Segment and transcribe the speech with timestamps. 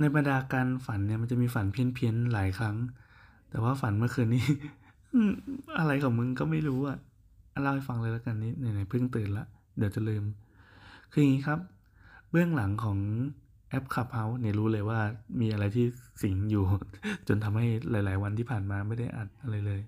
[0.00, 2.76] ในบรรดาการฝันเนี่ยมันจะมีฝันเพี้ยนๆหลายครั้ง
[3.50, 4.46] แต่ว่าฝันเมื่อคืนนี้
[5.78, 6.98] อะไรของมึงก็ไม่รู้อะ
[7.52, 9.46] อะเล่าให้ฟังเลยแล้วกันนี้ไหนๆเพิ่งตื่นละ
[9.78, 10.24] เดี๋ยวจะลืม
[11.12, 11.60] คืออย่างนี้ครับ
[12.30, 12.98] เบื้องหลังของ
[13.68, 14.98] แอปขับเฮาเนี่ยรู้เลยว่า
[15.40, 15.86] มีอะไรที่
[16.22, 16.64] สิงอยู่
[17.28, 19.80] จนทำให้หลาย ๆ วันที่ผ่านมาไม่ได้อัดอะไรเลย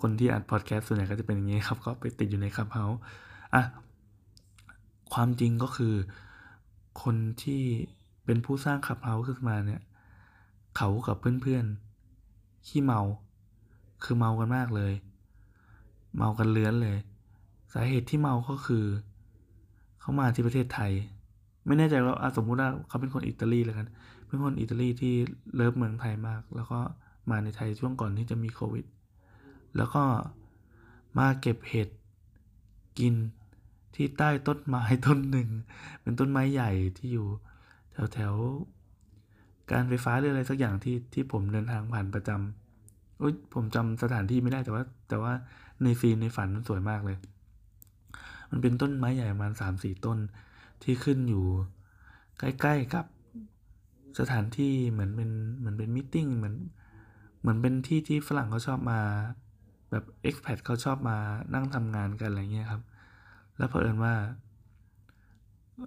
[0.00, 2.84] คนที่อัดพอดแคสต์ส่วนใหญ่ก็จะเป็นอย่างนี้ครับ ก็ไปติดอยู่ในขับเฮา
[3.54, 3.62] อะ
[5.14, 5.94] ความจริงก็คือ
[7.02, 7.62] คนที่
[8.28, 9.82] เป็นผู้สร้างขับเฮาขึ้นมาเนี่ย
[10.76, 13.00] เขากับเพื่อนๆขี้เมา
[14.04, 14.92] คือเมากันมากเลย
[16.16, 16.96] เมากันเลื้อนเลย
[17.72, 18.84] สาเหตุที่เมาก็คือ
[20.00, 20.92] เขามาที่ประเทศไทย
[21.66, 23.88] ไม่แน่ใจว่าสมมุติว่าเขาเป็นคนอิตาลีแล้วกัน
[24.26, 25.14] เป็นคนอิตาลีที่
[25.54, 26.78] เลิฟเมืองไทยมาก แล้วก็
[27.30, 28.86] มาในไทยช่วงก่อนที่จะมีโควิด
[29.76, 30.02] แล้วก็
[31.18, 31.88] มาเก็บเห็ด
[32.98, 33.14] กิน
[33.94, 35.48] ที่ใต้ต้นไม้ต้นหนึ่ง
[36.02, 37.28] เป็นต้นไม้ใหญ่ที่อยู่
[37.98, 45.32] แถวแถวๆการไฟฟ้าหรืออะไรสักอย่างที่ที่ผมเดินทางผ่านประจำอุ้ยผมจำสถานที่ไม่ได้แต่ว่า แต่ว่า
[45.82, 47.16] ในซีนในฝันมันสวยมากเลย
[48.50, 50.18] มันเป็นต้นไม้ใหญ่ประมาณสามสี่ต้น
[50.82, 51.44] ที่ขึ้นอยู่
[52.38, 53.06] ใกล้ๆกับ
[54.18, 56.54] สถานที่เหมือนเป็นเหมือนเป็นมิ팅เหมือน
[57.40, 59.00] เหมือนเป็นที่ที่ฝรั่งเขาชอบมา
[59.90, 61.16] แบบ expat เขาชอบมา
[61.54, 62.82] นั่งทำงานกันอะไรเงี้ยครับ
[63.56, 64.14] แล้วเผอิญว่า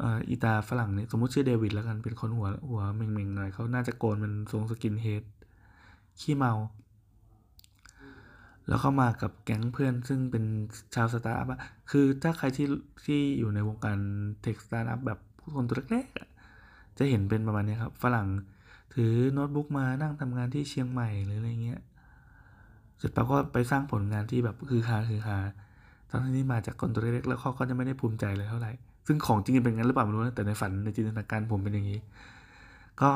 [0.01, 5.23] อ่ออีตาฝรั่งเนี่ยสมมติชื่อเดวิดแล้วกันเป็นคนหัวหัวเม่งๆหน่อยเขาน่าจะโกนเป็นทรง skinhead
[6.19, 6.53] ขี้เมา
[8.67, 10.43] แล้วก็มากับแก๊งเพื่อนซึ่งเป็น
[10.95, 11.47] ชาวสตาร์ทอัพ
[11.91, 12.67] คือถ้าใครที่
[13.05, 13.97] ที่อยู่ในวงการ
[14.41, 18.27] tech สตาร์ทอัพแบบผู้คนตัวเล็กๆจะเห็นเป็นประมาณนี้ครับ ฝรั่ง
[18.93, 21.81] ถือโน้ตบุ๊กมานั่งทำงานที่เชียงใหม่หรืออะไรเงี้ย
[22.97, 25.37] เสร็จปั๊บก็ไปสร้างผลงานที่แบบคือฮาคือฮา
[26.09, 28.71] ทั้งที่มาจากคนตัวเล็กๆแล้วเขาก็จะไม่ได้ภูมิใจเลยเท่าไหร่
[29.07, 31.99] ซึ่งของจริงเป็นงั้นหรือเปล่าไม่รู้นะแต่ในฝันในจินตนาการผมเป็นอย่างนี้
[33.01, 33.09] ก็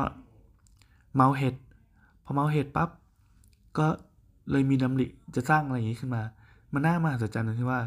[1.16, 1.56] เมาเห็ด
[2.24, 2.90] พอเมาเห็ดปั๊บ
[3.78, 3.88] ก็
[4.52, 6.22] เลยมีดำริจะสร้างอะไรอย่างนี้ขึ้นมา
[6.74, 7.80] มันน่ามหัศจรรย์ตรงที่ว่า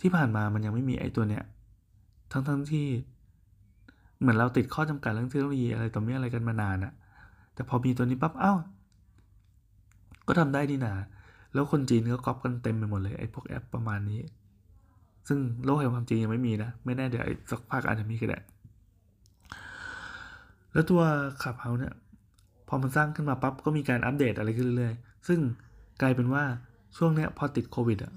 [0.00, 1.42] ที่ผ่านมามันยังไม่มีไอ้ตัวเนี้ย
[2.32, 2.86] ทั้งทั้งๆที่
[4.20, 6.92] เหมือนเราติดข้อจำกัดเรื่องเทคโนโลยีอะไรต่อมีอะไรกันมานานอะ
[7.54, 8.54] แต่พอมีตัวนี้ปั๊บ เอ้า
[10.26, 10.94] ก็ทำได้นี่นา
[11.52, 14.20] แล้วคนจีนก็ก๊อปกันเต็มไปหมดเลยไอ้พวกแอปประมาณนี้
[15.28, 18.38] ซึ่งโลกแห่งความจริงยังไม่มีนะ ไม่แน่เดี๋ยวสักพักอาจจะมีก็ได้
[20.72, 21.02] แล้วตัว
[21.42, 21.94] ขับเฮาเนี่ย
[22.68, 25.40] พอมันสร้างขึ้นมาปั๊บก็มีการอัปเดตอะไรขึ้นเรื่อยๆ ซึ่ง
[26.02, 26.44] กลายเป็นว่า
[26.96, 28.12] ช่วงเนี้ยพอติดโควิดอะ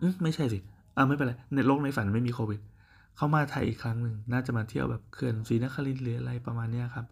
[0.00, 0.58] อืมไม่ใช่สิ
[0.96, 2.60] อ่าไม่เป็นไรในโลกในฝันไม่มีโควิด
[3.16, 7.06] เข้ามาไทยอีกครั้งหนึ่งน่าจะมาเที่ยวแบบเขื่อนศรีนครินทร์หรืออะไรประมาณเนี้ยครับ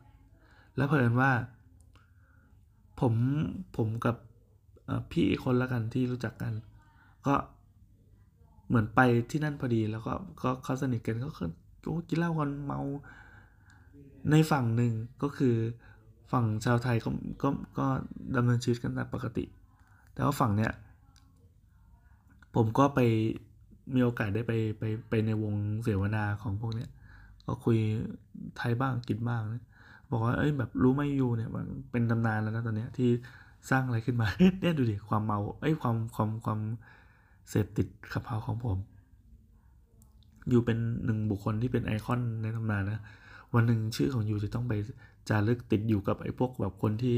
[0.77, 1.31] แล้วเผอิญว่า
[3.01, 3.15] ผม
[3.77, 4.17] ผมกับ
[5.11, 6.53] พี่อีกคนละกันที่รู้จักกัน
[7.27, 7.35] ก็
[8.71, 9.01] เหมือนไป
[9.31, 11.51] ที่นั่นพอดีแล้วก็ก็เขาสนิทกันก็คือ
[11.83, 12.81] โอ้กินเหล้ากันเมา
[14.31, 14.93] ในฝั่งหนึ่ง
[15.23, 15.55] ก็คือ
[16.33, 17.11] ฝั่งชาวไทยก็
[17.43, 17.49] ก็
[17.79, 17.87] ก็
[18.37, 19.45] ดำเนินชีวิตกันตามปกติ
[20.15, 20.73] แต่ว่าฝั่งเนี้ย
[22.55, 23.01] ผมก็ไป
[23.95, 25.55] มีโอกาสได้ไปไปไปในวง
[25.85, 26.91] เสวนาของพวกเนี้ย
[27.47, 27.79] ก็คุย
[28.57, 29.63] ไทยบ้างกินบ้างนะ
[30.11, 33.09] บอกว่าเอ้ยแบบรู้ไหมยูเนี่ยมันเป็นตำนานแล้วนะตอนเนี้ยที่
[33.71, 34.27] สร้างอะไรขึ้นมา
[34.61, 36.61] เนี่ยดูดิความเมาเอ้ยความความความ
[37.51, 38.79] เสพติดขับเฮาของผม
[40.49, 43.01] อยู่เป็นหนึ่งบุคคลที่เป็นไอคอนในตำนานนะ
[43.55, 44.73] วันหนึ่งชื่อของ you จะต้องไป
[45.29, 47.17] จารึกติดอยู่กับไอ้พวกแบบคนที่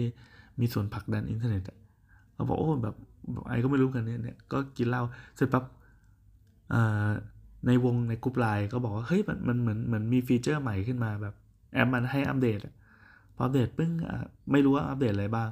[0.61, 1.77] มีส่วนผลักดันอินเทอร์เน็ตอะ
[2.35, 2.95] เขาบอกโอ้แบบ
[3.49, 5.03] I ก็ไม่รู้กันเนี่ยเนี่ยก็กินเหล้า
[5.37, 5.65] เสร็จปั๊บ
[7.67, 11.35] ในวงในกลุ่มไลน์ก็บอกว่าเฮ้ยมันมันเหมือนเหมือนมีฟีเจอร์ใหม่ขึ้นมาแบบ
[11.75, 12.75] แอปมันให้อัปเดตอะ
[13.35, 13.91] พออัปเดตปึ้ง
[14.53, 15.49] ไม่รู้ว่าอัปเดตอะไรบ้าง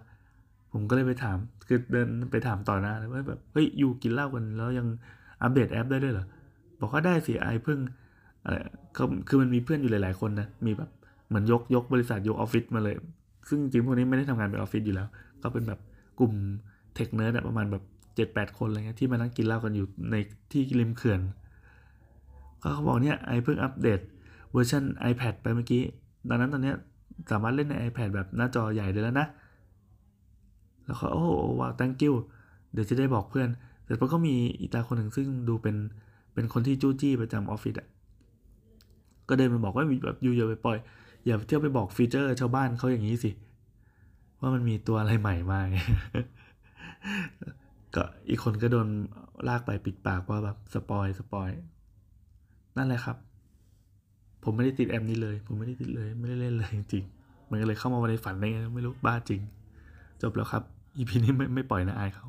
[0.73, 1.37] ผมก็เลยไปถาม
[1.69, 4.87] คือเดินไปถามต่อหน้าเลยว่าแบบเฮ้ย you กินเหล้ากันแล้วยัง
[5.43, 6.27] อัปเดตแอปได้ด้วยเหรอ
[6.81, 7.79] บอกว่าได้สิ I เพิ่ง
[8.45, 8.57] อะไร
[9.29, 10.91] คือมันมีเพื่อนอยู่หลาย ๆคนนะมีแบบ
[11.29, 12.95] เหมือนยกยกบริษัทยกออฟฟิศมาเลย
[13.49, 15.09] ซึ่งจริงๆพวกนี้ไม่ได้ทำงานเป็นออฟฟิศอยู่แล้ว
[15.43, 15.81] ก็เป็นแบบ
[16.19, 16.33] กลุ่ม
[16.95, 17.85] tech nerd ประมาณแบบ
[18.17, 20.17] เจ็ดแปดคนอะไรเงี้ยที่มานั่งกินเหล้ากันอยู่ใน
[20.51, 21.21] ที่ริมเขื่อน
[22.63, 24.01] ก็เขาบอกเนี่ย I เพิ่งอัปเดต
[24.53, 25.83] เวอร์ชัน iPad ไปเมื่อกี้
[26.29, 26.77] ดังนั้นตอนเนี้ย
[27.31, 29.27] สามารถเล่นใน iPad แบบหน้าจอใหญ่ได้แล้วนะ
[30.91, 32.15] แล้วก็โอ้โห wow thank you
[32.73, 33.49] เดี๋ยวจะได้บอกเพื่อน
[33.85, 35.77] แต่พอก็มีอีตาคนหนึ่งซึ่งดูเป็น
[36.35, 37.89] เป็นคนที่จู้จี้ประจำออฟฟิศอะ
[39.29, 40.79] ก็เดินมาบอกว่าแบบ you อย่าไปปล่อย
[41.27, 43.31] อย่าเที่ยวไปบอกฟีเจอร์ชาวบ้านเขาอย่างนี้สิ
[44.41, 45.61] ว่ามันมีตัวอะไรใหม่มา
[47.95, 48.89] ก็อีกคนก็โดน
[49.49, 51.51] ลากไปปิดปากว่าแบบ spoil spoil
[52.77, 53.17] นั่นแหละครับ
[54.45, 57.05] ผมไม่ได้ติดแอปนี้เลย ผมไม่ได้ติดเลย ไม่ได้เล่นเลยจริง
[57.51, 59.41] มันก็เลยเข้ามาในฝันได้ไงไม่รู้บ้าจริง
[60.23, 60.63] จบแล้วครับ
[60.97, 62.27] อีพีนี้ไม่ไม่ปล่อยนะอายเขา